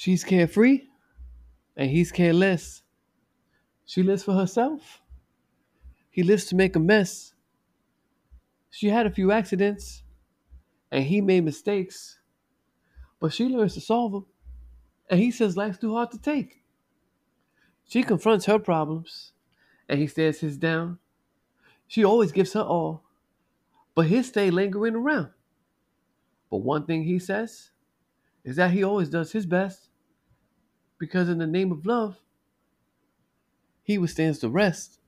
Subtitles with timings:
[0.00, 0.84] She's carefree
[1.76, 2.82] and he's careless.
[3.84, 5.02] She lives for herself.
[6.08, 7.34] He lives to make a mess.
[8.70, 10.02] She had a few accidents
[10.90, 12.18] and he made mistakes,
[13.20, 14.26] but she learns to solve them.
[15.10, 16.62] And he says life's too hard to take.
[17.86, 19.32] She confronts her problems
[19.86, 20.98] and he stares his down.
[21.88, 23.04] She always gives her all,
[23.94, 25.28] but he'll stay lingering around.
[26.50, 27.72] But one thing he says
[28.44, 29.89] is that he always does his best
[31.00, 32.18] because in the name of love,
[33.82, 34.99] he withstands the rest.